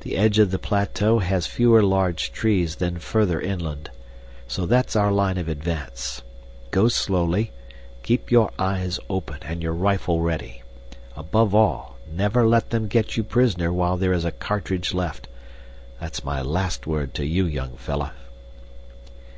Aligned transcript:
The 0.00 0.18
edge 0.18 0.38
of 0.38 0.50
the 0.50 0.58
plateau 0.58 1.20
has 1.20 1.46
fewer 1.46 1.82
large 1.82 2.32
trees 2.32 2.76
than 2.76 2.98
further 2.98 3.40
inland. 3.40 3.88
So 4.46 4.66
that's 4.66 4.94
our 4.94 5.10
line 5.10 5.38
of 5.38 5.48
advance. 5.48 6.20
Go 6.70 6.88
slowly, 6.88 7.50
keep 8.02 8.30
your 8.30 8.50
eyes 8.58 9.00
open 9.08 9.38
and 9.40 9.62
your 9.62 9.72
rifle 9.72 10.20
ready. 10.20 10.60
Above 11.16 11.54
all, 11.54 11.96
never 12.12 12.46
let 12.46 12.68
them 12.68 12.88
get 12.88 13.16
you 13.16 13.24
prisoner 13.24 13.72
while 13.72 13.96
there 13.96 14.12
is 14.12 14.26
a 14.26 14.32
cartridge 14.32 14.92
left 14.92 15.28
that's 15.98 16.22
my 16.22 16.42
last 16.42 16.86
word 16.86 17.14
to 17.14 17.24
you, 17.24 17.46
young 17.46 17.74
fellah." 17.78 18.12